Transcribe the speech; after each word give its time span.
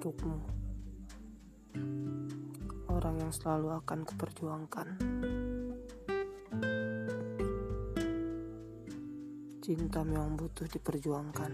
untukmu. 0.00 0.40
Orang 2.88 3.20
yang 3.20 3.28
selalu 3.36 3.84
akan 3.84 4.08
kuperjuangkan. 4.08 4.96
Cinta 9.60 10.00
memang 10.00 10.40
butuh 10.40 10.64
diperjuangkan. 10.72 11.52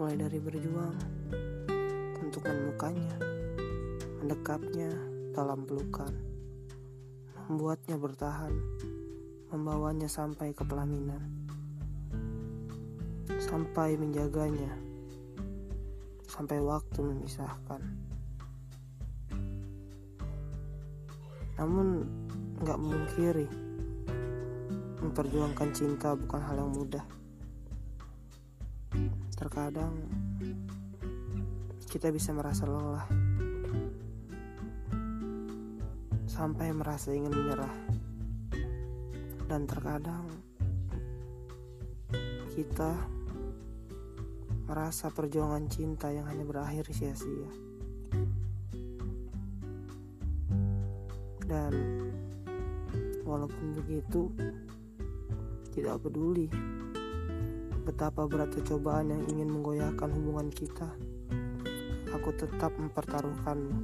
Mulai 0.00 0.16
dari 0.16 0.40
berjuang 0.40 0.96
untuk 2.24 2.40
menemukannya, 2.48 3.16
mendekapnya 4.24 4.96
dalam 5.36 5.68
pelukan, 5.68 6.16
membuatnya 7.52 8.00
bertahan, 8.00 8.56
membawanya 9.52 10.08
sampai 10.08 10.56
ke 10.56 10.64
pelaminan, 10.64 11.20
sampai 13.28 14.00
menjaganya 14.00 14.88
sampai 16.40 16.56
waktu 16.64 17.04
memisahkan. 17.04 17.84
Namun 21.60 22.08
nggak 22.64 22.80
memungkiri 22.80 23.44
memperjuangkan 25.04 25.68
cinta 25.76 26.16
bukan 26.16 26.40
hal 26.40 26.64
yang 26.64 26.72
mudah. 26.72 27.04
Terkadang 29.36 30.00
kita 31.92 32.08
bisa 32.08 32.32
merasa 32.32 32.64
lelah 32.64 33.04
sampai 36.24 36.72
merasa 36.72 37.12
ingin 37.12 37.36
menyerah. 37.36 37.76
Dan 39.44 39.68
terkadang 39.68 40.24
kita 42.56 43.19
merasa 44.70 45.10
perjuangan 45.10 45.66
cinta 45.66 46.14
yang 46.14 46.30
hanya 46.30 46.46
berakhir 46.46 46.86
sia-sia. 46.94 47.50
Dan 51.42 51.74
walaupun 53.26 53.74
begitu, 53.82 54.30
tidak 55.74 56.06
peduli 56.06 56.46
betapa 57.82 58.30
beratnya 58.30 58.62
cobaan 58.62 59.10
yang 59.10 59.26
ingin 59.26 59.50
menggoyahkan 59.50 60.06
hubungan 60.14 60.46
kita. 60.54 60.86
Aku 62.14 62.30
tetap 62.38 62.70
mempertaruhkanmu. 62.78 63.74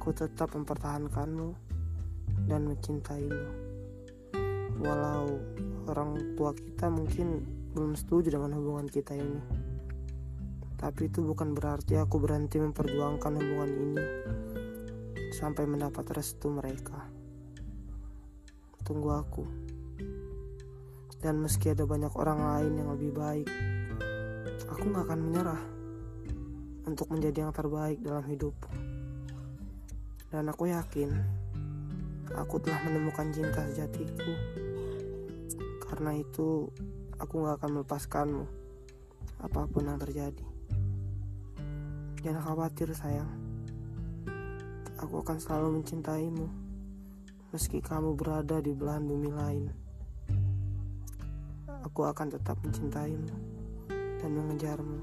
Aku 0.00 0.16
tetap 0.16 0.56
mempertahankanmu 0.56 1.52
dan 2.48 2.64
mencintaimu. 2.64 3.44
Walau 4.80 5.28
orang 5.84 6.32
tua 6.40 6.56
kita 6.56 6.88
mungkin 6.88 7.57
belum 7.72 7.96
setuju 7.96 8.36
dengan 8.36 8.56
hubungan 8.56 8.88
kita 8.88 9.16
ini. 9.16 9.42
Tapi 10.78 11.10
itu 11.10 11.26
bukan 11.26 11.58
berarti 11.58 11.98
aku 11.98 12.22
berhenti 12.22 12.62
memperjuangkan 12.62 13.32
hubungan 13.34 13.70
ini 13.72 14.04
sampai 15.34 15.66
mendapat 15.66 16.06
restu 16.14 16.48
mereka. 16.54 17.02
Tunggu 18.86 19.10
aku. 19.10 19.44
Dan 21.18 21.42
meski 21.42 21.74
ada 21.74 21.82
banyak 21.82 22.14
orang 22.14 22.38
lain 22.38 22.72
yang 22.78 22.88
lebih 22.94 23.10
baik, 23.10 23.48
aku 24.70 24.84
gak 24.94 25.10
akan 25.10 25.18
menyerah 25.18 25.62
untuk 26.86 27.10
menjadi 27.10 27.44
yang 27.44 27.52
terbaik 27.52 27.98
dalam 27.98 28.22
hidupku. 28.22 28.70
Dan 30.30 30.46
aku 30.46 30.70
yakin 30.70 31.10
aku 32.38 32.62
telah 32.62 32.78
menemukan 32.86 33.34
cinta 33.34 33.66
sejatiku. 33.66 34.32
Karena 35.82 36.14
itu, 36.14 36.70
Aku 37.18 37.42
gak 37.42 37.58
akan 37.58 37.82
melepaskanmu 37.82 38.46
Apa 39.42 39.66
pun 39.66 39.90
yang 39.90 39.98
terjadi. 39.98 40.46
Jangan 42.22 42.42
khawatir 42.46 42.94
sayang. 42.94 43.26
Aku 45.02 45.26
akan 45.26 45.42
selalu 45.42 45.82
mencintaimu 45.82 46.46
Meski 47.50 47.82
kamu 47.82 48.14
berada 48.14 48.62
di 48.62 48.70
belahan 48.70 49.02
bumi 49.02 49.30
lain. 49.34 49.66
Aku 51.82 52.06
akan 52.06 52.38
tetap 52.38 52.54
mencintaimu 52.62 53.34
Dan 54.22 54.30
mengejarmu 54.38 55.02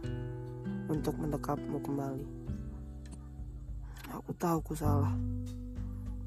Untuk 0.88 1.20
mendekapmu 1.20 1.84
kembali. 1.84 2.28
Aku 4.16 4.31
tahu 4.40 4.64
ku 4.64 4.72
salah 4.72 5.12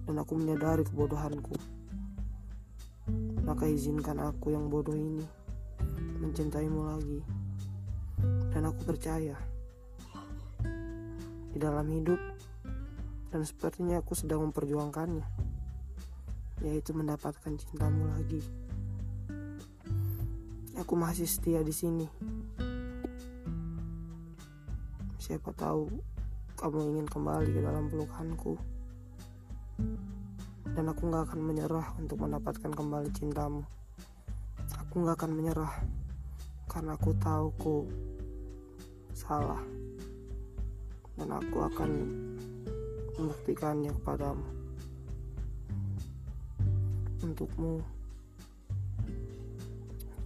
Dan 0.05 0.21
aku 0.21 0.37
menyadari 0.37 0.85
kebodohanku. 0.85 1.57
Maka 3.49 3.65
izinkan 3.65 4.21
aku 4.21 4.53
yang 4.53 4.69
bodoh 4.69 4.93
ini 4.93 5.38
mencintaimu 5.99 6.81
lagi. 6.87 7.21
Dan 8.55 8.67
aku 8.67 8.83
percaya 8.89 9.39
di 11.49 11.59
dalam 11.61 11.87
hidup 11.91 12.21
dan 13.29 13.45
sepertinya 13.45 14.01
aku 14.01 14.17
sedang 14.17 14.49
memperjuangkannya, 14.49 15.27
yaitu 16.65 16.97
mendapatkan 16.97 17.53
cintamu 17.61 18.09
lagi. 18.09 18.41
Aku 20.79 20.95
masih 20.97 21.29
setia 21.29 21.61
di 21.61 21.75
sini. 21.75 22.07
Siapa 25.19 25.53
tahu 25.53 25.91
kamu 26.57 26.79
ingin 26.95 27.07
kembali 27.07 27.51
ke 27.53 27.61
dalam 27.61 27.91
pelukanku. 27.93 28.57
Dan 30.73 30.91
aku 30.91 31.11
gak 31.11 31.31
akan 31.31 31.41
menyerah 31.43 31.95
untuk 31.99 32.23
mendapatkan 32.23 32.71
kembali 32.71 33.11
cintamu. 33.15 33.67
Aku 34.99 35.07
gak 35.07 35.23
akan 35.23 35.31
menyerah 35.39 35.75
karena 36.67 36.99
aku 36.99 37.15
tahu 37.23 37.47
ku 37.55 37.77
salah. 39.15 39.63
Dan 41.15 41.31
aku 41.39 41.71
akan 41.71 41.91
membuktikannya 43.15 43.95
kepadamu. 43.95 44.43
Untukmu 47.23 47.79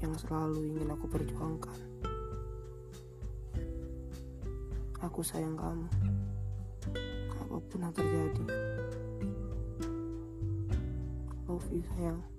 yang 0.01 0.17
selalu 0.17 0.65
ingin 0.65 0.89
aku 0.89 1.05
perjuangkan. 1.05 1.79
Aku 5.05 5.21
sayang 5.21 5.53
kamu. 5.53 5.89
Apa 7.29 7.57
pun 7.61 7.77
yang 7.77 7.93
terjadi. 7.93 8.45
Love 11.45 11.69
you 11.69 11.85
sayang 11.93 12.32